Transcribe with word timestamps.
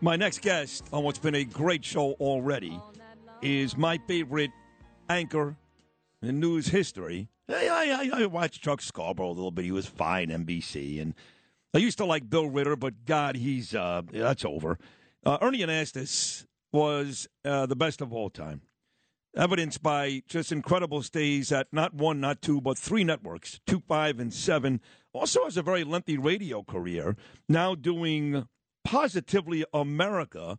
My 0.00 0.14
next 0.14 0.42
guest 0.42 0.84
on 0.92 1.02
what's 1.02 1.18
been 1.18 1.34
a 1.34 1.44
great 1.44 1.84
show 1.84 2.12
already 2.20 2.80
is 3.42 3.76
my 3.76 3.98
favorite 4.06 4.52
anchor 5.08 5.56
in 6.22 6.38
news 6.38 6.68
history. 6.68 7.28
I, 7.48 8.10
I, 8.14 8.22
I 8.22 8.26
watched 8.26 8.62
Chuck 8.62 8.80
Scarborough 8.80 9.30
a 9.30 9.32
little 9.32 9.50
bit. 9.50 9.64
He 9.64 9.72
was 9.72 9.86
fine, 9.86 10.28
NBC. 10.28 11.02
And 11.02 11.14
I 11.74 11.78
used 11.78 11.98
to 11.98 12.04
like 12.04 12.30
Bill 12.30 12.48
Ritter, 12.48 12.76
but 12.76 13.06
God, 13.06 13.34
he's 13.34 13.74
uh, 13.74 14.02
that's 14.12 14.44
over. 14.44 14.78
Uh, 15.26 15.38
Ernie 15.40 15.60
Anastos 15.60 16.46
was 16.72 17.26
uh, 17.44 17.66
the 17.66 17.74
best 17.74 18.00
of 18.00 18.12
all 18.12 18.30
time, 18.30 18.62
evidenced 19.36 19.82
by 19.82 20.22
just 20.28 20.52
incredible 20.52 21.02
stays 21.02 21.50
at 21.50 21.66
not 21.72 21.92
one, 21.92 22.20
not 22.20 22.40
two, 22.40 22.60
but 22.60 22.78
three 22.78 23.02
networks, 23.02 23.58
two, 23.66 23.82
five, 23.88 24.20
and 24.20 24.32
seven. 24.32 24.80
Also 25.12 25.42
has 25.42 25.56
a 25.56 25.62
very 25.62 25.82
lengthy 25.82 26.16
radio 26.18 26.62
career, 26.62 27.16
now 27.48 27.74
doing 27.74 28.46
Positively 28.90 29.66
America 29.74 30.56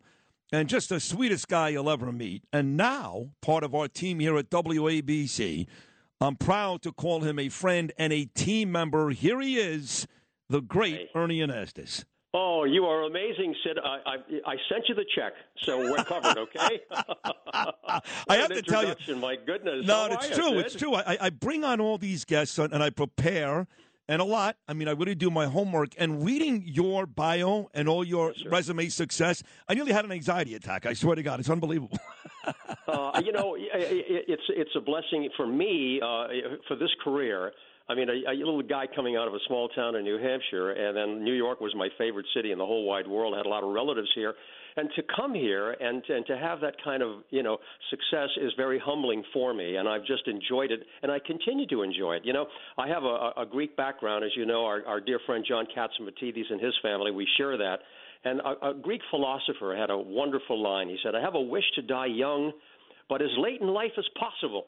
and 0.52 0.70
just 0.70 0.90
the 0.90 1.00
sweetest 1.00 1.48
guy 1.48 1.70
you'll 1.70 1.90
ever 1.90 2.12
meet. 2.12 2.44
And 2.54 2.78
now, 2.78 3.32
part 3.42 3.64
of 3.64 3.74
our 3.74 3.88
team 3.88 4.20
here 4.20 4.38
at 4.38 4.52
WABC, 4.52 5.66
I'm 6.22 6.36
proud 6.36 6.84
to 6.84 6.92
call 6.92 7.22
him 7.22 7.40
a 7.40 7.50
friend 7.50 7.92
and 7.98 8.14
a 8.14 8.26
team 8.26 8.72
member. 8.72 9.10
Here 9.10 9.42
he 9.42 9.58
is, 9.58 10.06
the 10.48 10.62
great. 10.62 11.10
Ernie 11.16 11.40
Anastos. 11.40 12.06
Oh, 12.36 12.66
you 12.66 12.86
are 12.86 13.02
amazing, 13.06 13.56
Sid. 13.64 13.80
I, 13.84 13.98
I, 14.06 14.16
I 14.46 14.56
sent 14.72 14.88
you 14.88 14.94
the 14.94 15.06
check, 15.16 15.34
so 15.64 15.80
we're 15.80 16.04
covered, 16.04 16.38
okay? 16.38 16.82
I 17.52 18.36
have 18.36 18.50
to 18.50 18.62
tell 18.62 18.86
you, 18.86 19.16
my 19.16 19.38
goodness. 19.44 19.88
No, 19.88 20.06
it's 20.12 20.30
true. 20.30 20.60
It's 20.60 20.76
true. 20.76 20.94
I, 20.94 21.18
I 21.20 21.30
bring 21.32 21.64
on 21.64 21.82
all 21.82 21.98
these 21.98 22.26
guests 22.26 22.60
and 22.60 22.84
I 22.84 22.92
prepare 22.92 23.66
and 24.10 24.24
a 24.24 24.26
lot. 24.26 24.58
I 24.68 24.74
mean, 24.74 24.88
I 24.88 24.92
really 24.92 25.16
do 25.16 25.30
my 25.30 25.46
homework. 25.46 25.90
And 25.98 26.26
reading 26.26 26.64
your 26.66 27.06
bio 27.06 27.70
and 27.76 27.88
all 27.88 28.04
your 28.04 28.34
yes, 28.36 28.46
resume 28.52 28.90
success, 28.90 29.44
I 29.70 29.76
nearly 29.76 29.94
had 29.94 30.04
an 30.04 30.12
anxiety 30.12 30.56
attack. 30.56 30.88
I 30.88 30.94
swear 30.94 31.16
to 31.16 31.24
God, 31.24 31.40
it's 31.40 31.50
unbelievable. 31.50 31.98
uh, 32.88 33.22
you 33.24 33.32
know, 33.32 33.56
it's 33.56 34.42
it's 34.50 34.72
a 34.76 34.82
blessing 34.82 35.30
for 35.38 35.46
me 35.46 36.02
uh, 36.04 36.28
for 36.68 36.76
this 36.76 36.90
career. 37.04 37.52
I 37.88 37.96
mean, 37.96 38.08
a, 38.10 38.32
a 38.32 38.34
little 38.34 38.62
guy 38.62 38.86
coming 38.96 39.16
out 39.16 39.28
of 39.28 39.34
a 39.34 39.40
small 39.48 39.70
town 39.70 39.96
in 39.96 40.04
New 40.04 40.20
Hampshire, 40.20 40.72
and 40.72 40.98
then 40.98 41.24
New 41.24 41.34
York 41.34 41.62
was 41.62 41.74
my 41.76 41.90
favorite 41.98 42.26
city 42.36 42.52
in 42.52 42.58
the 42.58 42.66
whole 42.66 42.86
wide 42.86 43.08
world. 43.08 43.34
I 43.36 43.38
had 43.38 43.46
a 43.46 43.50
lot 43.50 43.64
of 43.64 43.70
relatives 43.70 44.10
here, 44.16 44.34
and 44.80 44.90
to 44.96 45.04
come 45.16 45.34
here 45.34 45.72
and 45.72 46.02
and 46.08 46.26
to 46.26 46.38
have 46.38 46.62
that 46.62 46.76
kind 46.84 47.04
of 47.04 47.24
you 47.30 47.44
know 47.44 47.58
success 47.90 48.30
is 48.42 48.52
very 48.56 48.80
humbling 48.80 49.24
for 49.34 49.54
me, 49.54 49.76
and 49.76 49.88
I've 49.88 50.06
just 50.06 50.28
enjoyed 50.28 50.72
it, 50.72 50.80
and 51.04 51.12
I 51.12 51.20
continue 51.20 51.68
to 51.68 51.82
enjoy 51.84 52.16
it. 52.16 52.26
You 52.26 52.34
know, 52.34 52.46
I 52.78 52.88
have 52.88 53.04
a, 53.04 53.42
a 53.42 53.46
Greek 53.50 53.76
background, 53.76 54.24
as 54.24 54.32
you 54.36 54.46
know. 54.46 54.66
Our, 54.66 54.86
our 54.86 55.02
dear 55.02 55.20
friend 55.26 55.44
John 55.48 55.66
Catsimatidis 55.76 56.50
and 56.50 56.62
his 56.62 56.74
family, 56.82 57.12
we 57.12 57.28
share 57.38 57.58
that. 57.58 57.80
And 58.24 58.40
a, 58.42 58.70
a 58.70 58.74
Greek 58.74 59.02
philosopher 59.10 59.76
had 59.78 59.90
a 59.90 59.98
wonderful 59.98 60.62
line. 60.62 60.88
He 60.88 60.98
said, 61.04 61.16
"I 61.16 61.22
have 61.22 61.36
a 61.36 61.42
wish 61.42 61.66
to 61.76 61.82
die 61.82 62.08
young, 62.08 62.52
but 63.10 63.22
as 63.22 63.30
late 63.38 63.62
in 63.62 63.68
life 63.68 63.92
as 63.98 64.06
possible." 64.18 64.66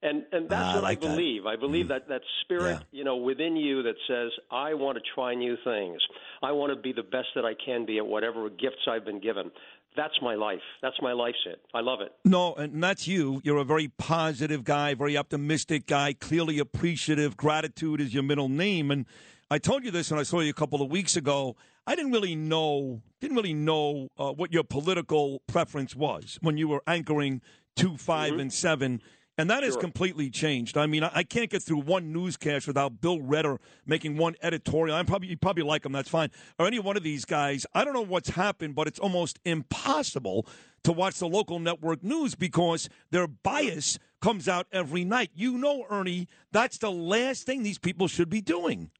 And 0.00 0.22
and 0.30 0.48
that's 0.48 0.76
uh, 0.76 0.80
what 0.80 0.84
I, 0.84 0.88
like 0.90 1.04
I 1.04 1.08
believe. 1.08 1.42
That. 1.42 1.48
I 1.48 1.56
believe 1.56 1.86
mm. 1.86 1.88
that 1.88 2.08
that 2.08 2.20
spirit, 2.42 2.78
yeah. 2.78 2.98
you 2.98 3.04
know, 3.04 3.16
within 3.16 3.56
you 3.56 3.82
that 3.82 3.96
says, 4.06 4.30
I 4.50 4.74
want 4.74 4.96
to 4.96 5.02
try 5.14 5.34
new 5.34 5.56
things. 5.64 6.00
I 6.42 6.52
want 6.52 6.72
to 6.72 6.80
be 6.80 6.92
the 6.92 7.02
best 7.02 7.28
that 7.34 7.44
I 7.44 7.54
can 7.64 7.84
be 7.84 7.98
at 7.98 8.06
whatever 8.06 8.48
gifts 8.48 8.86
I've 8.88 9.04
been 9.04 9.20
given. 9.20 9.50
That's 9.96 10.14
my 10.22 10.36
life. 10.36 10.60
That's 10.80 10.94
my 11.02 11.12
life, 11.12 11.34
Sid. 11.44 11.56
I 11.74 11.80
love 11.80 12.00
it. 12.00 12.12
No, 12.24 12.54
and 12.54 12.80
that's 12.82 13.08
you. 13.08 13.40
You're 13.42 13.56
a 13.56 13.64
very 13.64 13.88
positive 13.88 14.62
guy, 14.62 14.94
very 14.94 15.16
optimistic 15.16 15.86
guy, 15.86 16.12
clearly 16.12 16.60
appreciative. 16.60 17.36
Gratitude 17.36 18.00
is 18.00 18.14
your 18.14 18.22
middle 18.22 18.48
name. 18.48 18.92
And 18.92 19.06
I 19.50 19.58
told 19.58 19.84
you 19.84 19.90
this 19.90 20.12
when 20.12 20.20
I 20.20 20.22
saw 20.22 20.38
you 20.38 20.50
a 20.50 20.54
couple 20.54 20.82
of 20.82 20.88
weeks 20.88 21.16
ago. 21.16 21.56
I 21.84 21.96
didn't 21.96 22.12
really 22.12 22.36
know, 22.36 23.02
didn't 23.20 23.36
really 23.36 23.54
know 23.54 24.08
uh, 24.16 24.30
what 24.30 24.52
your 24.52 24.62
political 24.62 25.40
preference 25.48 25.96
was 25.96 26.38
when 26.42 26.56
you 26.56 26.68
were 26.68 26.82
anchoring 26.86 27.40
two, 27.74 27.96
5 27.96 28.30
mm-hmm. 28.30 28.40
and 28.40 28.52
seven 28.52 29.02
and 29.38 29.48
that 29.48 29.62
has 29.62 29.76
completely 29.76 30.28
changed. 30.28 30.76
I 30.76 30.86
mean, 30.86 31.04
I 31.04 31.22
can't 31.22 31.48
get 31.48 31.62
through 31.62 31.82
one 31.82 32.12
newscast 32.12 32.66
without 32.66 33.00
Bill 33.00 33.20
Ritter 33.20 33.58
making 33.86 34.16
one 34.16 34.34
editorial. 34.42 34.96
I'm 34.96 35.06
probably 35.06 35.28
you 35.28 35.36
probably 35.36 35.62
like 35.62 35.86
him. 35.86 35.92
That's 35.92 36.08
fine. 36.08 36.30
Or 36.58 36.66
any 36.66 36.80
one 36.80 36.96
of 36.96 37.04
these 37.04 37.24
guys. 37.24 37.64
I 37.72 37.84
don't 37.84 37.94
know 37.94 38.04
what's 38.04 38.30
happened, 38.30 38.74
but 38.74 38.88
it's 38.88 38.98
almost 38.98 39.38
impossible 39.44 40.46
to 40.82 40.92
watch 40.92 41.18
the 41.18 41.28
local 41.28 41.60
network 41.60 42.02
news 42.02 42.34
because 42.34 42.88
their 43.12 43.28
bias 43.28 43.98
comes 44.20 44.48
out 44.48 44.66
every 44.72 45.04
night. 45.04 45.30
You 45.34 45.56
know, 45.56 45.86
Ernie, 45.88 46.26
that's 46.50 46.78
the 46.78 46.90
last 46.90 47.46
thing 47.46 47.62
these 47.62 47.78
people 47.78 48.08
should 48.08 48.28
be 48.28 48.40
doing. 48.40 48.90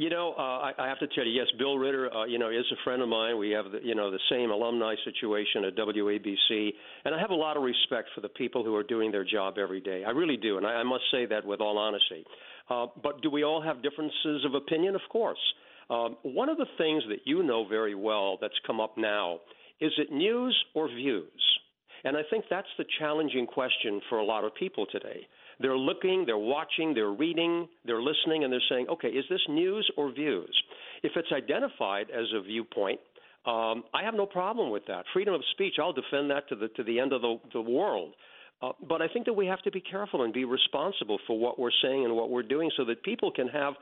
You 0.00 0.08
know, 0.08 0.32
uh, 0.32 0.40
I, 0.40 0.72
I 0.78 0.88
have 0.88 0.98
to 1.00 1.08
tell 1.08 1.26
you, 1.26 1.32
yes, 1.32 1.48
Bill 1.58 1.76
Ritter, 1.76 2.10
uh, 2.10 2.24
you 2.24 2.38
know, 2.38 2.48
is 2.48 2.64
a 2.72 2.84
friend 2.84 3.02
of 3.02 3.10
mine. 3.10 3.36
We 3.36 3.50
have, 3.50 3.70
the, 3.70 3.80
you 3.82 3.94
know, 3.94 4.10
the 4.10 4.18
same 4.30 4.50
alumni 4.50 4.94
situation 5.04 5.62
at 5.66 5.76
WABC, 5.76 6.70
and 7.04 7.14
I 7.14 7.20
have 7.20 7.28
a 7.28 7.34
lot 7.34 7.58
of 7.58 7.62
respect 7.62 8.08
for 8.14 8.22
the 8.22 8.30
people 8.30 8.64
who 8.64 8.74
are 8.74 8.82
doing 8.82 9.12
their 9.12 9.26
job 9.26 9.58
every 9.58 9.82
day. 9.82 10.02
I 10.06 10.12
really 10.12 10.38
do, 10.38 10.56
and 10.56 10.66
I, 10.66 10.76
I 10.76 10.82
must 10.84 11.02
say 11.12 11.26
that 11.26 11.44
with 11.44 11.60
all 11.60 11.76
honesty. 11.76 12.24
Uh, 12.70 12.86
but 13.02 13.20
do 13.20 13.28
we 13.28 13.44
all 13.44 13.60
have 13.60 13.82
differences 13.82 14.42
of 14.46 14.54
opinion? 14.54 14.94
Of 14.94 15.02
course. 15.12 15.36
Um, 15.90 16.16
one 16.22 16.48
of 16.48 16.56
the 16.56 16.68
things 16.78 17.02
that 17.10 17.18
you 17.26 17.42
know 17.42 17.68
very 17.68 17.94
well 17.94 18.38
that's 18.40 18.58
come 18.66 18.80
up 18.80 18.96
now 18.96 19.40
is 19.82 19.92
it 19.98 20.10
news 20.10 20.58
or 20.72 20.88
views? 20.88 21.42
And 22.04 22.16
I 22.16 22.22
think 22.30 22.46
that's 22.48 22.72
the 22.78 22.86
challenging 22.98 23.46
question 23.46 24.00
for 24.08 24.16
a 24.16 24.24
lot 24.24 24.44
of 24.44 24.54
people 24.54 24.86
today. 24.90 25.26
They're 25.60 25.76
looking, 25.76 26.24
they're 26.26 26.38
watching, 26.38 26.94
they're 26.94 27.10
reading, 27.12 27.68
they're 27.84 28.02
listening, 28.02 28.44
and 28.44 28.52
they're 28.52 28.68
saying, 28.70 28.86
okay, 28.88 29.08
is 29.08 29.24
this 29.28 29.40
news 29.48 29.88
or 29.96 30.10
views? 30.10 30.62
If 31.02 31.12
it's 31.16 31.28
identified 31.32 32.06
as 32.10 32.26
a 32.34 32.40
viewpoint, 32.42 33.00
um, 33.46 33.84
I 33.94 34.02
have 34.02 34.14
no 34.14 34.26
problem 34.26 34.70
with 34.70 34.84
that. 34.88 35.04
Freedom 35.12 35.34
of 35.34 35.42
speech, 35.52 35.74
I'll 35.78 35.92
defend 35.92 36.30
that 36.30 36.48
to 36.48 36.56
the 36.56 36.68
to 36.68 36.82
the 36.84 36.98
end 37.00 37.12
of 37.12 37.22
the, 37.22 37.36
the 37.52 37.60
world. 37.60 38.14
Uh, 38.62 38.72
but 38.86 39.00
I 39.00 39.08
think 39.08 39.24
that 39.24 39.32
we 39.32 39.46
have 39.46 39.62
to 39.62 39.70
be 39.70 39.80
careful 39.80 40.24
and 40.24 40.32
be 40.32 40.44
responsible 40.44 41.18
for 41.26 41.38
what 41.38 41.58
we're 41.58 41.70
saying 41.82 42.04
and 42.04 42.14
what 42.14 42.28
we're 42.28 42.42
doing, 42.42 42.70
so 42.76 42.84
that 42.84 43.02
people 43.02 43.30
can 43.30 43.48
have 43.48 43.74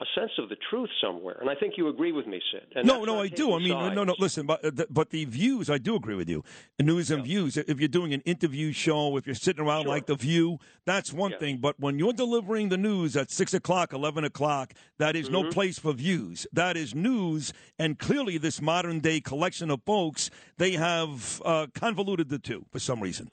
a 0.00 0.04
sense 0.18 0.30
of 0.38 0.48
the 0.48 0.56
truth 0.70 0.88
somewhere. 1.02 1.36
And 1.40 1.50
I 1.50 1.54
think 1.54 1.74
you 1.76 1.88
agree 1.88 2.12
with 2.12 2.26
me, 2.26 2.40
Sid. 2.50 2.68
And 2.74 2.86
no, 2.86 3.04
no, 3.04 3.20
I 3.20 3.28
do. 3.28 3.54
I 3.54 3.58
mean, 3.58 3.72
sides. 3.72 3.94
no, 3.94 4.04
no. 4.04 4.14
Listen, 4.18 4.46
but 4.46 4.64
uh, 4.64 4.70
the, 4.72 4.86
but 4.88 5.10
the 5.10 5.26
views, 5.26 5.68
I 5.68 5.76
do 5.78 5.94
agree 5.94 6.14
with 6.14 6.28
you. 6.28 6.42
The 6.78 6.84
news 6.84 7.10
and 7.10 7.20
yeah. 7.20 7.32
views. 7.32 7.56
If 7.56 7.78
you're 7.78 7.88
doing 7.88 8.14
an 8.14 8.22
interview 8.22 8.72
show, 8.72 9.16
if 9.18 9.26
you're 9.26 9.34
sitting 9.34 9.64
around 9.64 9.82
sure. 9.82 9.90
like 9.90 10.06
the 10.06 10.16
View, 10.16 10.58
that's 10.84 11.12
one 11.12 11.34
thing. 11.38 11.58
But 11.58 11.78
when 11.80 11.98
you're 11.98 12.12
delivering 12.12 12.68
the 12.68 12.76
news 12.76 13.16
at 13.16 13.30
six 13.30 13.54
o'clock, 13.54 13.92
eleven 13.92 14.24
o'clock, 14.24 14.74
that 14.98 15.16
is 15.16 15.26
mm-hmm. 15.26 15.42
no 15.42 15.50
place 15.50 15.78
for 15.78 15.92
views. 15.92 16.46
That 16.52 16.76
is 16.76 16.94
news, 16.94 17.52
and 17.78 17.98
clearly, 17.98 18.38
this 18.38 18.60
modern 18.60 19.00
day 19.00 19.20
collection 19.20 19.70
of 19.70 19.82
folks, 19.84 20.30
they 20.58 20.72
have 20.72 21.42
uh, 21.44 21.66
convoluted 21.74 22.28
the 22.28 22.38
two 22.38 22.64
for 22.70 22.78
some 22.78 23.00
reason. 23.00 23.30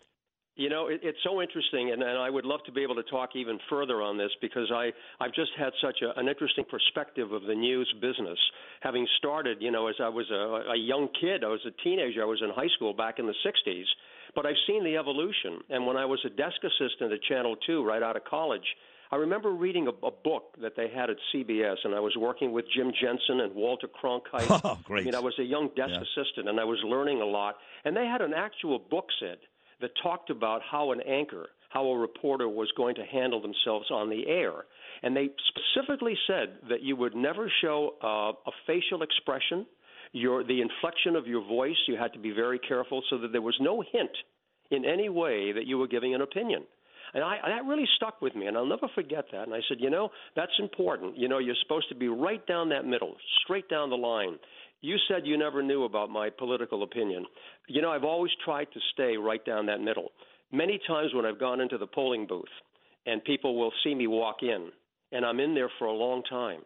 You 0.58 0.70
know, 0.70 0.88
it, 0.88 1.02
it's 1.04 1.20
so 1.24 1.40
interesting, 1.40 1.92
and, 1.92 2.02
and 2.02 2.18
I 2.18 2.32
would 2.32 2.44
love 2.44 2.62
to 2.66 2.72
be 2.72 2.82
able 2.82 2.96
to 2.96 3.04
talk 3.04 3.36
even 3.36 3.60
further 3.70 4.02
on 4.02 4.18
this 4.18 4.32
because 4.42 4.72
I, 4.74 4.90
I've 5.24 5.34
just 5.34 5.52
had 5.56 5.70
such 5.84 6.00
a, 6.02 6.20
an 6.20 6.28
interesting 6.28 6.66
perspective 6.66 7.32
of 7.32 7.44
the 7.44 7.54
news 7.54 7.88
business. 8.02 8.40
Having 8.82 9.08
started, 9.20 9.58
you 9.62 9.70
know, 9.70 9.86
as 9.86 9.94
I 10.02 10.10
was 10.10 10.26
a, 10.32 10.72
a 10.74 10.76
young 10.76 11.10
kid, 11.22 11.44
I 11.44 11.48
was 11.48 11.62
a 11.68 11.84
teenager, 11.84 12.24
I 12.24 12.26
was 12.26 12.42
in 12.44 12.50
high 12.50 12.74
school 12.76 12.92
back 12.92 13.20
in 13.20 13.28
the 13.28 13.36
60s, 13.46 13.86
but 14.34 14.48
I've 14.48 14.58
seen 14.66 14.84
the 14.84 14.98
evolution. 14.98 15.62
And 15.70 15.86
when 15.86 15.96
I 15.96 16.06
was 16.06 16.20
a 16.26 16.30
desk 16.30 16.58
assistant 16.64 17.14
at 17.14 17.22
Channel 17.22 17.56
2 17.68 17.86
right 17.86 18.02
out 18.02 18.16
of 18.18 18.26
college, 18.26 18.66
I 19.12 19.18
remember 19.18 19.52
reading 19.52 19.88
a, 19.88 20.08
a 20.08 20.12
book 20.12 20.56
that 20.60 20.76
they 20.76 20.90
had 20.90 21.12
at 21.12 21.18
CBS, 21.34 21.78
and 21.84 21.94
I 21.94 22.00
was 22.00 22.16
working 22.18 22.52
with 22.52 22.66
Jim 22.76 22.92
Jensen 23.00 23.42
and 23.42 23.54
Walter 23.54 23.88
Cronkite. 23.88 24.50
Oh, 24.64 24.80
great. 24.84 25.02
I 25.02 25.06
mean, 25.06 25.16
I 25.16 25.20
was 25.20 25.38
a 25.38 25.44
young 25.44 25.70
desk 25.76 25.92
yeah. 25.94 26.02
assistant, 26.02 26.50
and 26.50 26.60
I 26.60 26.64
was 26.64 26.80
learning 26.84 27.22
a 27.22 27.26
lot. 27.26 27.58
And 27.86 27.96
they 27.96 28.08
had 28.08 28.22
an 28.22 28.34
actual 28.34 28.80
book, 28.80 29.06
Sid 29.20 29.38
that 29.82 29.92
talked 30.02 30.30
about 30.30 30.62
how 30.70 30.92
an 30.92 31.02
anchor, 31.02 31.48
how 31.70 31.86
a 31.86 31.98
reporter 31.98 32.48
was 32.50 32.72
going 32.76 32.96
to 32.96 33.04
handle 33.06 33.42
themselves 33.42 33.90
on 33.92 34.10
the 34.10 34.28
air. 34.28 34.54
And 35.04 35.16
they 35.16 35.30
specifically 35.50 36.16
said 36.28 36.58
that 36.70 36.82
you 36.82 36.96
would 36.96 37.16
never 37.16 37.52
show 37.62 37.94
uh, 38.04 38.50
a 38.50 38.54
facial 38.66 39.04
expression, 39.04 39.66
your 40.14 40.44
the 40.44 40.62
inflection 40.62 41.16
of 41.16 41.28
your 41.28 41.46
voice. 41.46 41.76
You 41.88 41.98
had 41.98 42.14
to 42.14 42.20
be 42.20 42.32
very 42.32 42.60
careful 42.60 43.04
so 43.10 43.18
that 43.20 43.32
there 43.32 43.42
was 43.42 43.58
no 43.60 43.84
hint 43.92 44.12
in 44.72 44.86
any 44.86 45.10
way 45.10 45.52
that 45.52 45.66
you 45.66 45.78
were 45.78 45.88
giving 45.88 46.16
an 46.16 46.22
opinion. 46.22 46.64
And 47.14 47.24
I, 47.24 47.38
that 47.48 47.66
really 47.66 47.88
stuck 47.96 48.22
with 48.22 48.36
me, 48.36 48.48
and 48.48 48.58
I'll 48.58 48.66
never 48.66 48.88
forget 48.94 49.26
that. 49.32 49.44
And 49.44 49.54
I 49.54 49.62
said, 49.70 49.78
you 49.80 49.90
know, 49.90 50.10
that's 50.36 50.52
important. 50.60 51.18
You 51.18 51.30
know, 51.30 51.40
you're 51.40 51.56
supposed 51.64 51.88
to 51.90 51.96
be 51.96 52.10
right 52.10 52.46
down 52.48 52.70
that 52.70 52.86
middle, 52.86 53.16
straight 53.44 53.70
down 53.70 53.90
the 53.90 53.96
line. 53.96 54.38
You 54.82 54.98
said 55.08 55.26
you 55.26 55.38
never 55.38 55.64
knew 55.64 55.84
about 55.84 56.10
my 56.10 56.30
political 56.30 56.84
opinion. 56.84 57.26
You 57.68 57.82
know, 57.82 57.92
I've 57.92 58.04
always 58.04 58.32
tried 58.46 58.68
to 58.74 58.80
stay 58.94 59.18
right 59.18 59.44
down 59.44 59.66
that 59.66 59.82
middle. 59.82 60.12
Many 60.52 60.80
times 60.88 61.14
when 61.14 61.26
I've 61.26 61.40
gone 61.40 61.60
into 61.60 61.78
the 61.78 61.88
polling 61.88 62.28
booth 62.28 62.46
and 63.06 63.24
people 63.24 63.58
will 63.58 63.74
see 63.84 63.96
me 63.96 64.08
walk 64.08 64.38
in, 64.44 64.70
and 65.12 65.26
I'm 65.26 65.40
in 65.40 65.56
there 65.56 65.70
for 65.80 65.86
a 65.86 65.94
long 65.94 66.22
time, 66.30 66.62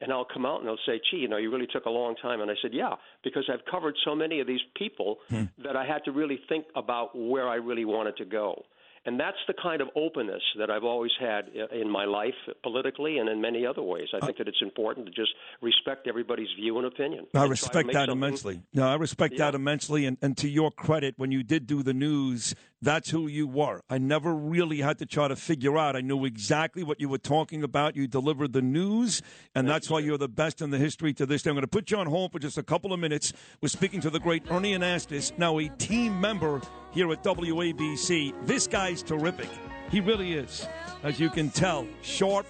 and 0.00 0.12
I'll 0.12 0.26
come 0.26 0.46
out 0.46 0.60
and 0.60 0.68
they'll 0.68 0.78
say, 0.86 1.00
"Gee, 1.10 1.18
you 1.18 1.28
know, 1.28 1.38
you 1.38 1.50
really 1.50 1.66
took 1.66 1.86
a 1.86 1.90
long 1.90 2.14
time." 2.16 2.40
And 2.40 2.50
I 2.50 2.54
said, 2.62 2.72
"Yeah, 2.72 2.94
because 3.24 3.48
I've 3.48 3.64
covered 3.64 3.96
so 4.04 4.14
many 4.14 4.40
of 4.40 4.46
these 4.46 4.60
people 4.76 5.18
hmm. 5.28 5.44
that 5.58 5.74
I 5.74 5.84
had 5.84 6.04
to 6.04 6.12
really 6.12 6.38
think 6.48 6.66
about 6.76 7.16
where 7.16 7.48
I 7.48 7.56
really 7.56 7.84
wanted 7.84 8.16
to 8.18 8.24
go." 8.24 8.64
And 9.06 9.20
that's 9.20 9.36
the 9.46 9.54
kind 9.54 9.80
of 9.80 9.88
openness 9.94 10.42
that 10.58 10.68
I've 10.68 10.82
always 10.82 11.12
had 11.20 11.44
in 11.72 11.88
my 11.88 12.04
life, 12.04 12.34
politically 12.64 13.18
and 13.18 13.28
in 13.28 13.40
many 13.40 13.64
other 13.64 13.82
ways. 13.82 14.08
I 14.12 14.18
uh, 14.18 14.26
think 14.26 14.38
that 14.38 14.48
it's 14.48 14.60
important 14.60 15.06
to 15.06 15.12
just 15.12 15.30
respect 15.62 16.08
everybody's 16.08 16.48
view 16.56 16.76
and 16.78 16.86
opinion. 16.86 17.26
I 17.32 17.42
and 17.42 17.50
respect 17.50 17.92
that 17.92 18.08
immensely. 18.08 18.62
No, 18.74 18.88
I 18.88 18.96
respect 18.96 19.34
Yeah. 19.34 19.46
that 19.46 19.54
immensely. 19.54 20.06
And, 20.06 20.18
and 20.20 20.36
to 20.38 20.48
your 20.48 20.72
credit, 20.72 21.14
when 21.18 21.30
you 21.30 21.44
did 21.44 21.68
do 21.68 21.84
the 21.84 21.94
news, 21.94 22.54
that's 22.86 23.10
who 23.10 23.26
you 23.26 23.48
were. 23.48 23.82
I 23.90 23.98
never 23.98 24.32
really 24.32 24.80
had 24.80 24.98
to 24.98 25.06
try 25.06 25.26
to 25.26 25.34
figure 25.34 25.76
out. 25.76 25.96
I 25.96 26.02
knew 26.02 26.24
exactly 26.24 26.84
what 26.84 27.00
you 27.00 27.08
were 27.08 27.18
talking 27.18 27.64
about. 27.64 27.96
You 27.96 28.06
delivered 28.06 28.52
the 28.52 28.62
news, 28.62 29.22
and 29.56 29.68
that's 29.68 29.90
why 29.90 29.98
you're 29.98 30.16
the 30.16 30.28
best 30.28 30.62
in 30.62 30.70
the 30.70 30.78
history 30.78 31.12
to 31.14 31.26
this 31.26 31.42
day. 31.42 31.50
I'm 31.50 31.56
going 31.56 31.62
to 31.62 31.66
put 31.66 31.90
you 31.90 31.96
on 31.96 32.06
hold 32.06 32.30
for 32.30 32.38
just 32.38 32.58
a 32.58 32.62
couple 32.62 32.92
of 32.92 33.00
minutes. 33.00 33.32
We're 33.60 33.70
speaking 33.70 34.00
to 34.02 34.10
the 34.10 34.20
great 34.20 34.48
Ernie 34.52 34.72
Anastos, 34.72 35.36
now 35.36 35.58
a 35.58 35.68
team 35.68 36.20
member 36.20 36.60
here 36.92 37.10
at 37.10 37.24
WABC. 37.24 38.46
This 38.46 38.68
guy's 38.68 39.02
terrific. 39.02 39.48
He 39.90 40.00
really 40.00 40.34
is. 40.34 40.64
As 41.02 41.18
you 41.18 41.28
can 41.28 41.50
tell, 41.50 41.88
sharp, 42.02 42.46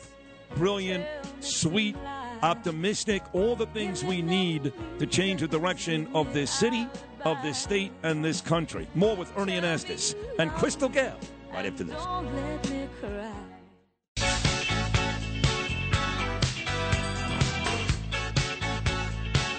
brilliant, 0.55 1.07
sweet, 1.41 1.97
optimistic, 2.43 3.23
all 3.33 3.57
the 3.57 3.67
things 3.69 4.05
we 4.05 4.21
need 4.21 4.71
to 4.99 5.07
change 5.07 5.41
the 5.41 5.49
direction 5.49 6.09
of 6.15 6.35
this 6.35 6.51
city, 6.51 6.87
of 7.27 7.43
this 7.43 7.59
state, 7.59 7.91
and 8.05 8.25
this 8.25 8.41
country. 8.41 8.87
More 8.95 9.17
with 9.17 9.37
Ernie 9.37 9.59
Anastos 9.59 10.15
and 10.39 10.51
Crystal 10.53 10.89
Gayle 10.89 11.19
right 11.53 11.67
after 11.67 11.83
this. 11.83 11.97
Don't 11.97 12.35
let 12.35 12.71
me 12.71 12.89
cry. 13.01 13.33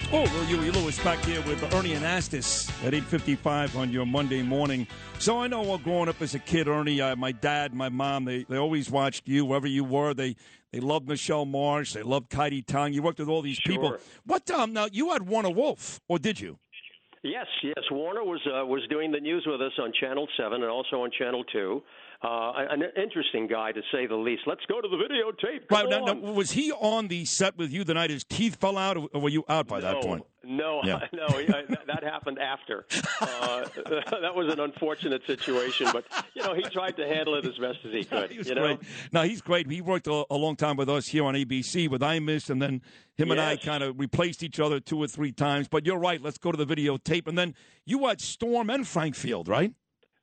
Oh, 0.09 0.23
well, 0.23 0.45
Huey 0.45 0.71
Lewis 0.71 0.97
back 1.03 1.19
here 1.25 1.41
with 1.41 1.61
Ernie 1.75 1.93
Anastos 1.93 2.69
at 2.85 2.93
8.55 2.93 3.75
on 3.75 3.91
your 3.91 4.05
Monday 4.05 4.41
morning. 4.41 4.87
So 5.19 5.41
I 5.41 5.47
know 5.47 5.63
well, 5.63 5.77
growing 5.77 6.07
up 6.07 6.21
as 6.21 6.33
a 6.33 6.39
kid, 6.39 6.69
Ernie, 6.69 7.01
uh, 7.01 7.17
my 7.17 7.33
dad, 7.33 7.73
my 7.73 7.89
mom, 7.89 8.23
they, 8.23 8.45
they 8.45 8.55
always 8.55 8.89
watched 8.89 9.27
you 9.27 9.43
wherever 9.43 9.67
you 9.67 9.83
were. 9.83 10.13
They 10.13 10.37
they 10.71 10.79
loved 10.79 11.07
Michelle 11.07 11.45
Marsh. 11.45 11.93
They 11.93 12.03
loved 12.03 12.29
Kaity 12.29 12.65
Tong. 12.65 12.93
You 12.93 13.01
worked 13.01 13.19
with 13.19 13.29
all 13.29 13.41
these 13.41 13.59
people. 13.59 13.89
Sure. 13.89 13.99
What, 14.25 14.49
um, 14.51 14.73
now, 14.73 14.87
you 14.91 15.11
had 15.11 15.27
Warner 15.27 15.49
Wolf, 15.49 15.99
or 16.07 16.19
did 16.19 16.39
you? 16.39 16.57
Yes, 17.23 17.47
yes. 17.63 17.83
Warner 17.91 18.23
was 18.23 18.39
uh, 18.45 18.65
was 18.65 18.81
doing 18.89 19.11
the 19.11 19.19
news 19.19 19.43
with 19.45 19.61
us 19.61 19.71
on 19.79 19.91
Channel 19.99 20.27
Seven 20.37 20.61
and 20.61 20.71
also 20.71 21.01
on 21.01 21.11
Channel 21.17 21.43
Two. 21.51 21.81
Uh, 22.23 22.51
an 22.71 22.83
interesting 22.95 23.47
guy 23.47 23.71
to 23.71 23.81
say 23.91 24.07
the 24.07 24.15
least. 24.15 24.43
Let's 24.47 24.65
go 24.67 24.81
to 24.81 24.87
the 24.87 24.97
videotape. 24.97 25.67
Come 25.67 25.77
Right, 25.77 25.89
now, 25.89 26.05
now, 26.05 26.31
was 26.31 26.51
he 26.51 26.71
on 26.71 27.09
the 27.09 27.25
set 27.25 27.57
with 27.57 27.71
you 27.71 27.83
the 27.83 27.93
night 27.93 28.09
his 28.09 28.23
teeth 28.23 28.55
fell 28.55 28.77
out, 28.77 28.97
or 28.97 29.21
were 29.21 29.29
you 29.29 29.45
out 29.47 29.67
by 29.67 29.79
that 29.81 30.01
point? 30.01 30.25
No, 30.43 30.81
Yeah. 30.83 31.01
no, 31.13 31.27
I, 31.27 31.45
that, 31.45 31.87
that 31.87 32.03
happened 32.03 32.39
after. 32.39 32.85
Uh, 33.21 33.65
that 34.21 34.33
was 34.33 34.51
an 34.51 34.59
unfortunate 34.59 35.25
situation, 35.27 35.87
but 35.91 36.05
you 36.33 36.41
know 36.41 36.55
he 36.55 36.63
tried 36.63 36.95
to 36.97 37.07
handle 37.07 37.35
it 37.35 37.45
as 37.45 37.57
best 37.57 37.79
as 37.85 37.91
he 37.91 38.03
could. 38.05 38.31
He 38.31 38.37
was 38.37 38.47
you 38.47 38.55
know, 38.55 38.61
great. 38.61 38.79
No, 39.11 39.23
he's 39.23 39.41
great. 39.41 39.69
He 39.69 39.81
worked 39.81 40.07
a, 40.07 40.25
a 40.31 40.35
long 40.35 40.55
time 40.55 40.77
with 40.77 40.89
us 40.89 41.07
here 41.07 41.25
on 41.25 41.35
ABC 41.35 41.89
with 41.89 42.01
Imus, 42.01 42.49
and 42.49 42.61
then 42.61 42.81
him 43.15 43.29
and 43.29 43.41
I 43.41 43.57
kind 43.57 43.83
of 43.83 43.99
replaced 43.99 44.41
each 44.41 44.59
other 44.59 44.79
two 44.79 45.01
or 45.01 45.07
three 45.07 45.31
times. 45.31 45.67
But 45.67 45.85
you're 45.85 45.99
right. 45.99 46.21
Let's 46.21 46.37
go 46.37 46.51
to 46.51 46.57
the 46.57 46.65
videotape. 46.75 47.27
And 47.27 47.37
then 47.37 47.53
you 47.85 48.07
had 48.07 48.21
Storm 48.21 48.69
and 48.69 48.87
Frank 48.87 49.15
Field, 49.15 49.47
right? 49.47 49.73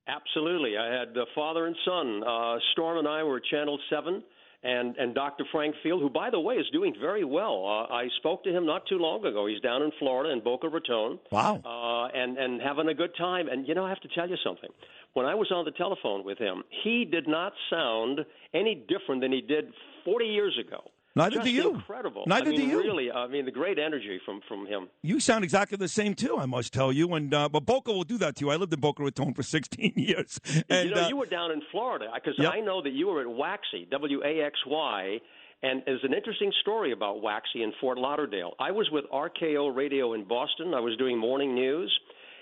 Absolutely. 0.07 0.77
I 0.77 0.87
had 0.93 1.17
uh, 1.17 1.25
father 1.35 1.67
and 1.67 1.77
son. 1.85 2.23
Uh, 2.27 2.59
Storm 2.73 2.99
and 2.99 3.09
I 3.09 3.23
were 3.23 3.39
at 3.39 3.45
Channel 3.45 3.79
7, 3.89 4.23
and, 4.63 4.97
and 4.97 5.15
Dr. 5.15 5.45
Frank 5.51 5.75
Field, 5.83 6.03
who, 6.03 6.11
by 6.11 6.31
the 6.31 6.41
way, 6.41 6.57
is 6.57 6.67
doing 6.73 6.95
very 7.01 7.25
well. 7.25 7.65
Uh, 7.67 7.93
I 7.93 8.09
spoke 8.19 8.45
to 8.45 8.51
him 8.51 8.67
not 8.67 8.87
too 8.87 8.99
long 8.99 9.25
ago. 9.25 9.47
He's 9.47 9.61
down 9.61 9.83
in 9.83 9.91
Florida 9.99 10.33
in 10.33 10.41
Boca 10.41 10.69
Raton. 10.69 11.19
Wow. 11.31 11.61
Uh, 11.65 12.17
and, 12.17 12.37
and 12.37 12.61
having 12.61 12.89
a 12.89 12.95
good 12.95 13.17
time. 13.17 13.49
And, 13.49 13.67
you 13.67 13.75
know, 13.75 13.85
I 13.85 13.89
have 13.89 14.01
to 14.01 14.09
tell 14.15 14.29
you 14.29 14.37
something. 14.45 14.71
When 15.15 15.27
I 15.27 15.35
was 15.35 15.51
on 15.53 15.65
the 15.65 15.71
telephone 15.71 16.25
with 16.25 16.39
him, 16.39 16.65
he 16.83 17.05
did 17.05 17.29
not 17.29 17.53
sound 17.71 18.21
any 18.53 18.75
different 18.75 19.23
than 19.23 19.33
he 19.33 19.41
did 19.41 19.67
40 20.05 20.27
years 20.27 20.59
ago. 20.59 20.83
Neither 21.17 21.37
Just 21.37 21.45
do 21.45 21.51
you. 21.53 21.75
Incredible. 21.75 22.25
Neither 22.27 22.47
I 22.47 22.51
mean, 22.51 22.61
do 22.61 22.67
you. 22.67 22.79
Really, 22.79 23.11
I 23.11 23.29
mean, 23.29 23.45
the 23.45 23.53
great 23.53 23.79
energy 23.79 24.21
from, 24.25 24.41
from 24.49 24.67
him. 24.67 24.89
You 25.03 25.21
sound 25.21 25.45
exactly 25.45 25.77
the 25.77 25.87
same 25.89 26.15
too. 26.15 26.37
I 26.39 26.47
must 26.47 26.73
tell 26.73 26.93
you. 26.93 27.15
And 27.15 27.33
uh, 27.33 27.49
but 27.49 27.65
Boca 27.65 27.93
will 27.93 28.03
do 28.05 28.19
that 28.19 28.37
to 28.37 28.45
you. 28.45 28.51
I 28.51 28.57
lived 28.57 28.73
in 28.73 28.81
Boca 28.81 29.03
Raton 29.05 29.33
for 29.35 29.43
16 29.57 29.93
years. 29.97 30.41
And 30.69 30.89
you 30.89 30.95
know, 30.95 31.05
uh, 31.05 31.09
you 31.09 31.17
were 31.17 31.27
down 31.27 31.53
in 31.53 31.63
Florida 31.71 32.07
because 32.15 32.35
Yep. 32.39 32.53
I 32.53 32.61
know 32.61 32.83
that 32.83 32.93
you 32.93 33.07
were 33.07 33.21
at 33.21 33.29
Waxy, 33.29 33.87
W 33.91 34.23
A 34.25 34.45
X 34.45 34.59
Y, 34.67 35.19
and 35.63 35.83
there's 35.87 36.03
an 36.03 36.13
interesting 36.15 36.53
story 36.63 36.93
about 36.93 37.23
Waxy 37.23 37.63
in 37.63 37.73
Fort 37.81 37.97
Lauderdale. 37.97 38.55
I 38.59 38.73
was 38.73 38.89
with 38.91 39.05
RKO 39.13 39.75
Radio 39.75 40.15
in 40.15 40.25
Boston. 40.25 40.75
I 40.75 40.81
was 40.81 40.97
doing 40.99 41.17
morning 41.17 41.55
news, 41.55 41.97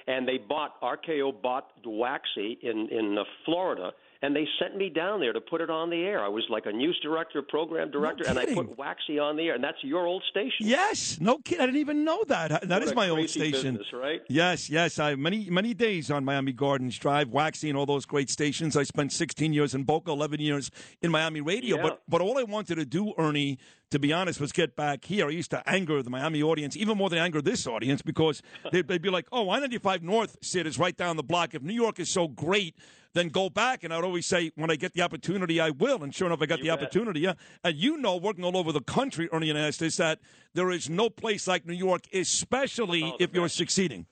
and 0.06 0.26
they 0.26 0.38
bought 0.38 0.80
RKO 0.80 1.42
bought 1.42 1.68
Waxy 1.84 2.58
in 2.62 2.88
in 2.90 3.18
uh, 3.18 3.24
Florida. 3.44 3.90
And 4.24 4.36
they 4.36 4.46
sent 4.60 4.76
me 4.76 4.88
down 4.88 5.18
there 5.18 5.32
to 5.32 5.40
put 5.40 5.60
it 5.60 5.68
on 5.68 5.90
the 5.90 5.96
air. 5.96 6.24
I 6.24 6.28
was 6.28 6.44
like 6.48 6.66
a 6.66 6.72
news 6.72 6.96
director, 7.02 7.42
program 7.42 7.90
director, 7.90 8.22
and 8.28 8.38
I 8.38 8.46
put 8.54 8.78
Waxy 8.78 9.18
on 9.18 9.36
the 9.36 9.48
air. 9.48 9.54
And 9.56 9.64
that's 9.64 9.82
your 9.82 10.06
old 10.06 10.22
station. 10.30 10.52
yes, 10.60 11.18
no 11.20 11.38
kid. 11.38 11.58
I 11.60 11.66
didn't 11.66 11.80
even 11.80 12.04
know 12.04 12.22
that. 12.28 12.62
That 12.62 12.68
What 12.68 12.82
is 12.84 12.94
my 12.94 13.08
old 13.08 13.28
station. 13.28 13.74
business, 13.76 13.92
right? 13.92 14.20
Yes, 14.28 14.70
yes. 14.70 15.00
I 15.00 15.16
many 15.16 15.50
many 15.50 15.74
days 15.74 16.08
on 16.08 16.24
Miami 16.24 16.52
Gardens 16.52 16.96
Drive, 16.98 17.30
Waxy, 17.30 17.68
and 17.68 17.76
all 17.76 17.84
those 17.84 18.06
great 18.06 18.30
stations. 18.30 18.76
I 18.76 18.84
spent 18.84 19.12
16 19.12 19.52
years 19.52 19.74
in 19.74 19.82
Boca, 19.82 20.12
11 20.12 20.38
years 20.38 20.70
in 21.00 21.10
Miami 21.10 21.40
radio. 21.40 21.76
Yeah. 21.76 21.82
But 21.82 22.02
but 22.08 22.20
all 22.20 22.38
I 22.38 22.44
wanted 22.44 22.76
to 22.76 22.84
do, 22.84 23.14
Ernie, 23.18 23.58
to 23.90 23.98
be 23.98 24.12
honest, 24.12 24.40
was 24.40 24.52
get 24.52 24.76
back 24.76 25.04
here. 25.04 25.26
I 25.26 25.30
used 25.30 25.50
to 25.50 25.68
anger 25.68 26.00
the 26.00 26.10
Miami 26.10 26.44
audience 26.44 26.76
even 26.76 26.96
more 26.96 27.10
than 27.10 27.18
I 27.18 27.24
anger 27.24 27.42
this 27.42 27.66
audience 27.66 28.02
because 28.02 28.40
they'd, 28.72 28.86
they'd 28.86 29.02
be 29.02 29.10
like, 29.10 29.26
"Oh, 29.32 29.50
I-95 29.50 30.02
North, 30.02 30.36
Sid, 30.42 30.64
is 30.68 30.78
right 30.78 30.96
down 30.96 31.16
the 31.16 31.24
block. 31.24 31.54
If 31.54 31.62
New 31.62 31.74
York 31.74 31.98
is 31.98 32.08
so 32.08 32.28
great." 32.28 32.76
Then 33.14 33.28
go 33.28 33.50
back, 33.50 33.84
and 33.84 33.92
I'd 33.92 34.04
always 34.04 34.24
say, 34.26 34.52
when 34.54 34.70
I 34.70 34.76
get 34.76 34.94
the 34.94 35.02
opportunity, 35.02 35.60
I 35.60 35.70
will. 35.70 36.02
And 36.02 36.14
sure 36.14 36.26
enough, 36.26 36.40
I 36.40 36.46
got 36.46 36.58
You 36.60 36.64
the 36.64 36.70
bet. 36.70 36.82
opportunity. 36.82 37.20
Yeah, 37.20 37.34
and 37.62 37.76
you 37.76 37.98
know, 37.98 38.16
working 38.16 38.44
all 38.44 38.56
over 38.56 38.72
the 38.72 38.80
country, 38.80 39.28
Ernie 39.32 39.48
Anastos, 39.52 39.96
that 39.98 40.18
there 40.54 40.70
is 40.70 40.88
no 40.88 41.10
place 41.10 41.46
like 41.46 41.66
New 41.66 41.74
York, 41.74 42.02
especially 42.14 43.02
Oh, 43.04 43.16
if 43.20 43.34
you're 43.34 43.48
succeeding. 43.48 44.06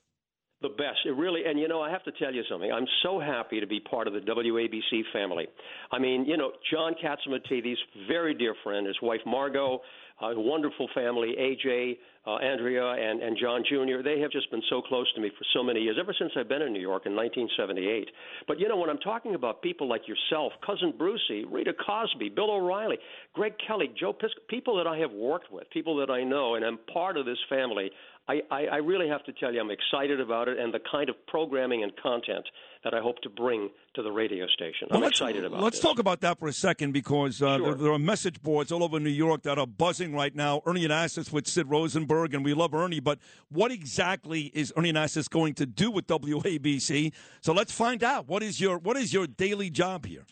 The 0.63 0.69
best. 0.69 0.99
It 1.07 1.13
really, 1.17 1.47
and 1.47 1.59
you 1.59 1.69
know, 1.69 1.81
I 1.81 1.91
have 1.91 2.03
to 2.05 2.13
tell 2.13 2.35
you 2.35 2.43
something. 2.51 2.71
I'm 2.71 2.87
so 3.03 3.19
happy 3.19 3.61
to 3.61 3.67
be 3.67 3.81
part 3.81 4.07
of 4.07 4.13
the 4.13 4.21
WABC 4.21 5.05
family. 5.11 5.47
I 5.91 5.99
mean, 5.99 6.27
you 6.27 6.37
know, 6.37 6.53
John 6.71 6.93
Catsimatidis, 7.03 7.77
very 8.07 8.35
dear 8.35 8.55
friend, 8.63 8.87
his 8.87 8.97
wife 9.01 9.21
Margot, 9.25 9.81
a 10.21 10.39
wonderful 10.39 10.87
family, 10.95 11.35
AJ, 11.41 11.97
uh, 12.27 12.37
Andrea, 12.37 12.85
and, 12.85 13.23
and 13.23 13.37
John 13.41 13.63
Jr. 13.69 14.03
They 14.05 14.21
have 14.21 14.31
just 14.31 14.51
been 14.51 14.63
so 14.69 14.83
close 14.83 15.11
to 15.15 15.21
me 15.21 15.31
for 15.31 15.45
so 15.55 15.63
many 15.63 15.81
years, 15.81 15.97
ever 15.99 16.15
since 16.19 16.33
I've 16.37 16.49
been 16.49 16.63
in 16.63 16.73
New 16.73 16.81
York 16.81 17.07
in 17.07 17.17
1978. 17.17 18.09
But 18.47 18.61
you 18.61 18.69
know, 18.69 18.77
when 18.77 18.91
I'm 18.91 18.99
talking 18.99 19.35
about 19.35 19.63
people 19.63 19.89
like 19.89 20.03
yourself, 20.07 20.53
Cousin 20.65 20.93
Brucey, 20.97 21.45
Rita 21.51 21.73
Cosby, 21.73 22.29
Bill 22.31 22.51
O'Reilly, 22.51 22.99
Greg 23.35 23.55
Kelly, 23.67 23.91
Joe 23.99 24.13
Pisk, 24.13 24.37
people 24.49 24.77
that 24.77 24.87
I 24.87 24.99
have 24.99 25.13
worked 25.13 25.51
with, 25.51 25.69
people 25.71 25.97
that 25.97 26.11
I 26.11 26.23
know, 26.23 26.55
and 26.57 26.65
I'm 26.65 26.79
part 26.93 27.17
of 27.17 27.25
this 27.27 27.39
family. 27.49 27.91
I, 28.29 28.43
I, 28.51 28.65
I 28.67 28.77
really 28.77 29.09
have 29.09 29.25
to 29.25 29.33
tell 29.33 29.53
you, 29.53 29.61
I'm 29.61 29.71
excited 29.73 30.21
about 30.21 30.47
it 30.47 30.59
and 30.59 30.73
the 30.73 30.79
kind 30.93 31.09
of 31.09 31.17
programming 31.27 31.83
and 31.83 31.91
content 32.01 32.45
that 32.85 32.95
I 32.95 33.01
hope 33.01 33.19
to 33.23 33.29
bring 33.29 33.71
to 33.97 34.03
the 34.03 34.11
radio 34.13 34.47
station. 34.47 34.89
I'm 34.93 35.01
Well, 35.01 35.09
excited 35.09 35.45
about 35.45 35.59
it. 35.61 35.63
Let's 35.65 35.79
this. 35.79 35.83
talk 35.85 35.99
about 35.99 36.21
that 36.21 36.39
for 36.39 36.47
a 36.47 36.53
second 36.53 36.93
because 36.93 37.43
uh, 37.43 37.57
Sure. 37.57 37.67
there, 37.67 37.75
there 37.75 37.93
are 37.93 37.99
message 37.99 38.41
boards 38.41 38.71
all 38.71 38.85
over 38.85 39.01
New 39.01 39.11
York 39.11 39.43
that 39.43 39.59
are 39.59 39.67
buzzing 39.67 40.15
right 40.15 40.35
now. 40.35 40.63
Ernie 40.65 40.87
Anastos 40.87 41.33
with 41.33 41.49
Sid 41.49 41.69
Rosenberg, 42.11 42.35
and 42.35 42.45
we 42.45 42.55
love 42.55 42.75
Ernie, 42.75 43.01
but 43.01 43.19
what 43.51 43.71
exactly 43.71 44.51
is 44.55 44.73
Ernie 44.77 44.93
Anastos 44.93 45.29
going 45.29 45.55
to 45.55 45.67
do 45.67 45.91
with 45.91 46.07
WABC? 46.07 47.13
So 47.41 47.53
let's 47.53 47.73
find 47.73 48.03
out. 48.03 48.29
What 48.29 48.43
is 48.43 48.61
your 48.61 48.79
what 48.79 48.97
is 48.97 49.13
your 49.13 49.27
daily 49.27 49.71
job 49.71 50.07
here? 50.07 50.25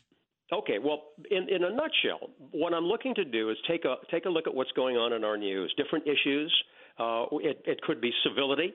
Okay, 0.52 0.78
well, 0.82 1.02
in, 1.30 1.46
in 1.48 1.62
a 1.62 1.70
nutshell, 1.70 2.30
what 2.52 2.72
I'm 2.72 2.84
looking 2.86 3.14
to 3.16 3.24
do 3.24 3.50
is 3.50 3.56
take 3.68 3.84
a 3.84 3.96
take 4.10 4.24
a 4.24 4.30
look 4.30 4.46
at 4.46 4.54
what's 4.54 4.72
going 4.72 4.96
on 4.96 5.12
in 5.12 5.24
our 5.24 5.36
news, 5.36 5.72
different 5.76 6.06
issues. 6.06 6.54
Uh, 6.98 7.26
it, 7.32 7.62
it 7.66 7.80
could 7.82 8.00
be 8.00 8.10
civility. 8.24 8.72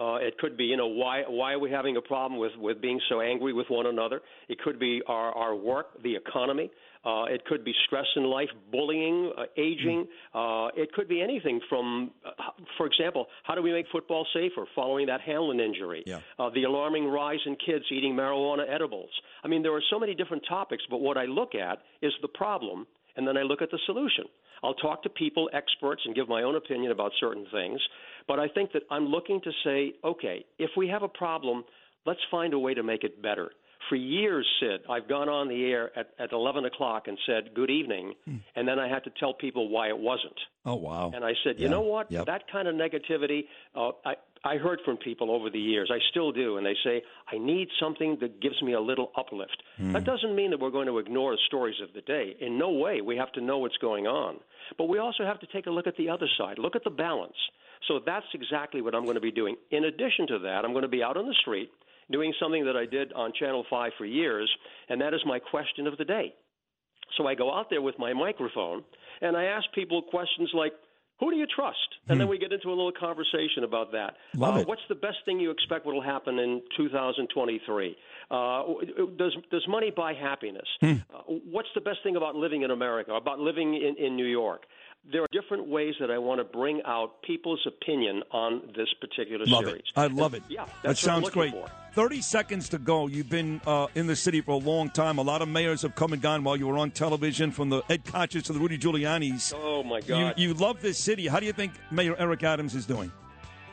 Uh, 0.00 0.16
it 0.16 0.36
could 0.38 0.56
be, 0.56 0.64
you 0.64 0.76
know, 0.76 0.86
why 0.86 1.22
why 1.28 1.52
are 1.52 1.58
we 1.58 1.70
having 1.70 1.96
a 1.96 2.00
problem 2.00 2.40
with, 2.40 2.52
with 2.58 2.80
being 2.80 3.00
so 3.08 3.20
angry 3.20 3.52
with 3.52 3.66
one 3.68 3.86
another? 3.86 4.20
It 4.48 4.58
could 4.58 4.78
be 4.78 5.00
our, 5.06 5.32
our 5.32 5.54
work, 5.54 6.02
the 6.02 6.16
economy. 6.16 6.70
Uh, 7.04 7.24
it 7.24 7.44
could 7.46 7.64
be 7.64 7.72
stress 7.86 8.06
in 8.14 8.24
life, 8.24 8.48
bullying, 8.70 9.32
uh, 9.36 9.42
aging. 9.56 10.06
Uh, 10.32 10.68
it 10.76 10.92
could 10.92 11.08
be 11.08 11.20
anything 11.20 11.60
from, 11.68 12.12
for 12.76 12.86
example, 12.86 13.26
how 13.44 13.54
do 13.54 13.62
we 13.62 13.72
make 13.72 13.86
football 13.92 14.26
safer 14.32 14.66
following 14.74 15.06
that 15.06 15.20
Hamlin 15.20 15.60
injury? 15.60 16.02
Yeah. 16.06 16.20
uh, 16.38 16.50
the 16.50 16.64
alarming 16.64 17.06
rise 17.06 17.40
in 17.46 17.56
kids 17.56 17.84
eating 17.90 18.14
marijuana 18.14 18.68
edibles. 18.68 19.10
I 19.44 19.48
mean, 19.48 19.62
there 19.62 19.74
are 19.74 19.82
so 19.90 19.98
many 19.98 20.14
different 20.14 20.44
topics, 20.48 20.82
but 20.90 21.00
what 21.00 21.16
I 21.16 21.24
look 21.24 21.54
at 21.54 21.78
is 22.00 22.12
the 22.22 22.28
problem, 22.28 22.86
and 23.16 23.26
then 23.26 23.36
I 23.36 23.42
look 23.42 23.62
at 23.62 23.70
the 23.70 23.78
solution. 23.86 24.24
I'll 24.64 24.74
talk 24.74 25.02
to 25.02 25.08
people, 25.08 25.50
experts, 25.52 26.02
and 26.04 26.14
give 26.14 26.28
my 26.28 26.42
own 26.42 26.54
opinion 26.56 26.92
about 26.92 27.12
certain 27.18 27.46
things, 27.52 27.80
but 28.28 28.38
I 28.38 28.48
think 28.48 28.72
that 28.72 28.82
I'm 28.90 29.06
looking 29.06 29.40
to 29.42 29.50
say, 29.64 29.94
okay, 30.04 30.44
if 30.58 30.70
we 30.76 30.88
have 30.88 31.02
a 31.02 31.08
problem, 31.08 31.64
let's 32.06 32.20
find 32.30 32.54
a 32.54 32.58
way 32.58 32.74
to 32.74 32.82
make 32.82 33.02
it 33.02 33.20
better. 33.20 33.50
For 33.92 33.96
years, 33.96 34.46
Sid, 34.58 34.80
I've 34.88 35.06
gone 35.06 35.28
on 35.28 35.48
the 35.48 35.66
air 35.70 35.90
at, 35.94 36.12
at 36.18 36.32
11 36.32 36.64
o'clock 36.64 37.08
and 37.08 37.18
said, 37.26 37.52
Good 37.54 37.68
evening. 37.68 38.14
Hmm. 38.24 38.36
And 38.56 38.66
then 38.66 38.78
I 38.78 38.88
had 38.88 39.04
to 39.04 39.10
tell 39.20 39.34
people 39.34 39.68
why 39.68 39.88
it 39.88 39.98
wasn't. 39.98 40.38
Oh 40.64 40.76
wow! 40.76 41.10
And 41.14 41.22
I 41.26 41.32
said, 41.44 41.56
you 41.58 41.64
Yeah. 41.66 41.72
know 41.72 41.82
what? 41.82 42.10
Yep. 42.10 42.24
That 42.24 42.44
kind 42.50 42.68
of 42.68 42.74
negativity, 42.74 43.42
uh, 43.76 43.90
I 44.06 44.14
I 44.44 44.56
heard 44.56 44.80
from 44.82 44.96
people 44.96 45.30
over 45.30 45.50
the 45.50 45.58
years. 45.60 45.90
I 45.92 45.98
still 46.10 46.32
do, 46.32 46.56
and 46.56 46.64
they 46.64 46.74
say 46.82 47.02
I 47.30 47.36
need 47.36 47.68
something 47.78 48.16
that 48.22 48.40
gives 48.40 48.62
me 48.62 48.72
a 48.72 48.80
little 48.80 49.12
uplift. 49.14 49.62
Hmm. 49.76 49.92
That 49.92 50.04
doesn't 50.04 50.34
mean 50.34 50.52
that 50.52 50.60
we're 50.60 50.70
going 50.70 50.86
to 50.86 50.96
ignore 50.98 51.32
the 51.32 51.40
stories 51.48 51.76
of 51.82 51.92
the 51.92 52.00
day. 52.00 52.34
In 52.40 52.56
no 52.56 52.70
way. 52.70 53.02
We 53.02 53.18
have 53.18 53.30
to 53.32 53.42
know 53.42 53.58
what's 53.58 53.76
going 53.76 54.06
on, 54.06 54.36
but 54.78 54.88
we 54.88 55.00
also 55.00 55.24
have 55.26 55.38
to 55.40 55.46
take 55.52 55.66
a 55.66 55.70
look 55.70 55.86
at 55.86 55.98
the 55.98 56.08
other 56.08 56.28
side. 56.38 56.58
Look 56.58 56.76
at 56.76 56.84
the 56.84 56.90
balance. 57.08 57.36
So 57.88 58.00
that's 58.06 58.26
exactly 58.32 58.80
what 58.80 58.94
I'm 58.94 59.04
going 59.04 59.16
to 59.16 59.20
be 59.20 59.32
doing. 59.32 59.56
In 59.70 59.84
addition 59.84 60.26
to 60.28 60.38
that, 60.38 60.64
I'm 60.64 60.72
going 60.72 60.82
to 60.82 60.88
be 60.88 61.02
out 61.02 61.18
on 61.18 61.26
the 61.26 61.34
street 61.34 61.70
doing 62.10 62.32
something 62.40 62.64
that 62.66 62.76
I 62.76 62.86
did 62.86 63.12
on 63.12 63.32
Channel 63.38 63.64
5 63.68 63.92
for 63.98 64.04
years, 64.04 64.50
and 64.88 65.00
that 65.00 65.14
is 65.14 65.20
my 65.26 65.38
question 65.38 65.86
of 65.86 65.96
the 65.98 66.04
day. 66.04 66.34
So 67.16 67.26
I 67.26 67.34
go 67.34 67.52
out 67.52 67.68
there 67.70 67.82
with 67.82 67.98
my 67.98 68.12
microphone 68.12 68.84
and 69.20 69.36
I 69.36 69.44
ask 69.44 69.66
people 69.74 70.02
questions 70.02 70.50
like, 70.54 70.72
who 71.20 71.30
do 71.30 71.36
you 71.36 71.46
trust? 71.46 71.78
And 72.08 72.20
then 72.20 72.26
we 72.26 72.36
get 72.36 72.52
into 72.52 72.68
a 72.68 72.70
little 72.74 72.90
conversation 72.90 73.62
about 73.62 73.92
that. 73.92 74.14
Hmm. 74.32 74.40
Love 74.40 74.56
uh, 74.56 74.60
it. 74.60 74.68
What's 74.68 74.82
the 74.88 74.96
best 74.96 75.18
thing 75.24 75.38
you 75.38 75.52
expect 75.52 75.86
will 75.86 76.02
happen 76.02 76.38
in 76.40 76.60
2023? 76.76 77.96
Uh, 78.28 78.62
does 79.16 79.36
does 79.52 79.64
money 79.68 79.92
buy 79.96 80.14
happiness? 80.14 80.66
Hmm. 80.80 80.94
Uh, 81.14 81.20
what's 81.50 81.68
the 81.76 81.80
best 81.80 81.98
thing 82.02 82.16
about 82.16 82.34
living 82.34 82.62
in 82.62 82.72
America? 82.72 83.12
About 83.12 83.38
living 83.38 83.74
in, 83.74 84.04
in 84.04 84.16
New 84.16 84.26
York? 84.26 84.62
There 85.10 85.22
are 85.22 85.28
different 85.32 85.66
ways 85.66 85.94
that 86.00 86.10
I 86.12 86.18
want 86.18 86.38
to 86.38 86.44
bring 86.44 86.80
out 86.86 87.22
people's 87.22 87.66
opinion 87.66 88.22
on 88.30 88.62
this 88.76 88.88
particular 89.00 89.44
Love 89.46 89.64
series. 89.64 89.82
it. 89.82 89.92
I 89.98 90.06
love 90.06 90.34
it. 90.34 90.42
Yeah, 90.48 90.64
that 90.66 90.74
that's 90.82 91.02
what 91.04 91.12
I'm 91.12 91.22
sounds 91.22 91.30
great. 91.34 91.52
for. 91.52 91.68
30 91.94 92.22
seconds 92.22 92.68
to 92.70 92.78
go. 92.78 93.08
You've 93.08 93.28
been 93.28 93.60
uh, 93.66 93.88
in 93.96 94.06
the 94.06 94.14
city 94.16 94.40
for 94.40 94.52
a 94.52 94.56
long 94.56 94.90
time. 94.90 95.18
A 95.18 95.22
lot 95.22 95.42
of 95.42 95.48
mayors 95.48 95.82
have 95.82 95.94
come 95.96 96.12
and 96.12 96.22
gone 96.22 96.44
while 96.44 96.56
you 96.56 96.66
were 96.68 96.78
on 96.78 96.90
television, 96.92 97.50
from 97.50 97.68
the 97.68 97.82
Ed 97.90 98.04
Koch's 98.04 98.44
to 98.44 98.52
the 98.52 98.60
Rudy 98.60 98.78
Giuliani's. 98.78 99.52
Oh 99.56 99.82
my 99.82 99.98
You, 99.98 100.02
God! 100.06 100.34
you 100.38 100.54
love 100.54 100.80
this 100.80 100.98
city. 100.98 101.26
How 101.26 101.40
do 101.40 101.46
you 101.46 101.52
think 101.52 101.72
Mayor 101.90 102.14
Eric 102.16 102.44
Adams 102.44 102.74
is 102.74 102.86
doing? 102.86 103.10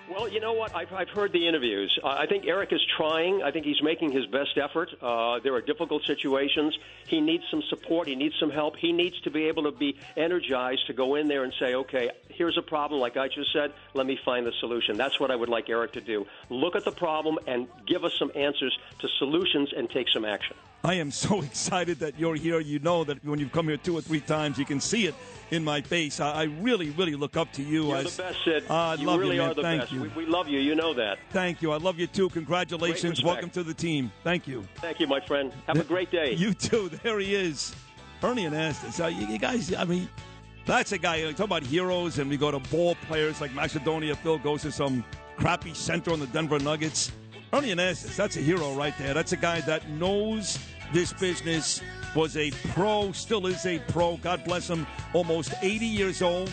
Well, 0.10 0.28
you 0.28 0.40
know 0.40 0.54
what? 0.54 0.76
I've, 0.76 0.92
I've 0.92 1.10
heard 1.10 1.34
the 1.34 1.48
interviews. 1.48 1.98
Uh, 2.04 2.08
I 2.08 2.26
think 2.26 2.46
Eric 2.48 2.74
is 2.74 2.82
trying. 2.98 3.44
I 3.44 3.52
think 3.52 3.66
he's 3.66 3.82
making 3.84 4.12
his 4.12 4.26
best 4.26 4.58
effort. 4.58 4.90
Uh, 5.02 5.40
there 5.40 5.54
are 5.54 5.62
difficult 5.62 6.04
situations. 6.04 6.76
He 7.08 7.22
needs 7.22 7.44
some 7.52 7.62
support. 7.70 8.08
He 8.08 8.16
needs 8.16 8.34
some 8.40 8.50
help. 8.50 8.76
He 8.76 8.92
needs 8.92 9.22
to 9.22 9.30
be 9.30 9.46
able 9.46 9.64
to 9.64 9.72
be 9.72 9.98
energized 10.18 10.88
to 10.88 10.94
go 10.94 11.14
in 11.14 11.28
there 11.28 11.44
and 11.44 11.54
say, 11.60 11.76
okay, 11.76 12.10
here's 12.30 12.58
a 12.58 12.64
problem, 12.64 13.00
like 13.00 13.18
I 13.18 13.28
just 13.28 13.54
said. 13.54 13.72
Let 13.94 14.08
me 14.08 14.18
find 14.26 14.48
the 14.48 14.54
solution. 14.60 14.98
That's 14.98 15.20
what 15.20 15.30
I 15.30 15.36
would 15.36 15.50
like 15.50 15.70
Eric 15.70 15.94
to 15.94 16.02
do. 16.02 16.26
Look 16.50 16.76
at 16.76 16.86
the 16.86 16.92
problem 16.92 17.38
and 17.46 17.68
give 17.86 18.04
us 18.04 18.14
some 18.18 18.32
answers 18.34 18.76
to 19.00 19.08
solutions 19.20 19.74
and 19.78 19.90
take 19.92 20.10
some 20.10 20.26
action. 20.26 20.56
I 20.84 20.96
am 20.96 21.12
so 21.12 21.42
excited 21.44 22.00
that 22.00 22.20
you're 22.20 22.36
here. 22.36 22.60
You 22.60 22.80
know 22.80 23.04
that 23.04 23.24
when 23.26 23.40
you've 23.40 23.52
come 23.52 23.68
here 23.68 23.78
two 23.78 23.98
or 23.98 24.02
three 24.02 24.22
times, 24.22 24.58
you 24.58 24.66
can 24.66 24.80
see 24.80 25.08
it 25.08 25.16
in 25.52 25.64
my 25.64 25.82
face. 25.82 26.20
I, 26.20 26.32
I 26.32 26.44
really, 26.44 26.92
really 26.92 27.16
look 27.16 27.36
up 27.36 27.52
to 27.54 27.64
you. 27.64 27.88
You're 27.88 27.98
as, 27.98 28.16
the 28.16 28.24
best, 28.24 28.44
Sid. 28.44 28.64
I 28.70 28.96
you 28.96 29.08
love 29.08 29.20
really 29.20 29.36
you, 29.36 29.42
man. 29.42 29.52
are 29.52 29.54
the 29.54 29.62
Thank 29.62 29.82
best. 29.82 29.92
you. 29.92 29.99
We, 30.02 30.08
we 30.10 30.26
love 30.26 30.48
you. 30.48 30.60
You 30.60 30.76
know 30.76 30.94
that. 30.94 31.20
Thank 31.32 31.62
you. 31.62 31.72
I 31.72 31.78
love 31.78 32.00
you 32.00 32.08
too. 32.08 32.30
Congratulations. 32.30 33.24
Welcome 33.24 33.50
to 33.52 33.64
the 33.64 33.74
team. 33.74 34.12
Thank 34.24 34.48
you. 34.48 34.68
Thank 34.76 35.00
you, 35.00 35.08
my 35.08 35.20
friend. 35.20 35.52
Have 35.68 35.80
a 35.80 35.84
great 35.84 36.12
day. 36.12 36.34
You 36.34 36.54
too. 36.54 36.90
There 37.04 37.20
he 37.20 37.34
is. 37.34 37.76
Ernie 38.22 38.46
Anastos. 38.46 39.04
Uh, 39.04 39.08
you, 39.08 39.26
you 39.28 39.38
guys, 39.38 39.74
I 39.74 39.86
mean, 39.86 40.10
that's 40.66 40.92
a 40.92 40.98
guy. 40.98 41.18
You 41.18 41.32
talk 41.32 41.46
about 41.46 41.64
heroes, 41.64 42.20
and 42.20 42.30
we 42.30 42.36
go 42.36 42.52
to 42.52 42.60
ball 42.70 42.96
players 43.08 43.40
like 43.42 43.54
Macedonia. 43.54 44.16
Phil 44.16 44.38
goes 44.38 44.64
to 44.64 44.72
some 44.72 45.04
crappy 45.38 45.74
center 45.74 46.12
on 46.12 46.20
the 46.20 46.28
Denver 46.28 46.60
Nuggets. 46.60 47.12
Ernie 47.54 47.70
Anastos, 47.70 48.16
that's 48.16 48.38
a 48.38 48.42
hero 48.42 48.74
right 48.74 48.94
there. 48.98 49.14
That's 49.14 49.32
a 49.32 49.38
guy 49.38 49.62
that 49.62 49.90
knows 49.90 50.60
this 50.94 51.14
business, 51.14 51.82
was 52.16 52.36
a 52.38 52.52
pro, 52.74 53.12
still 53.12 53.48
is 53.48 53.66
a 53.66 53.80
pro. 53.90 54.18
God 54.18 54.44
bless 54.44 54.70
him. 54.70 54.86
Almost 55.14 55.54
80 55.62 55.86
years 55.86 56.22
old 56.22 56.52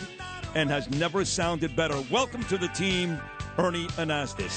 and 0.55 0.69
has 0.69 0.89
never 0.89 1.25
sounded 1.25 1.75
better. 1.75 2.03
Welcome 2.09 2.43
to 2.45 2.57
the 2.57 2.67
team, 2.69 3.19
Ernie 3.57 3.87
Anastos. 3.97 4.55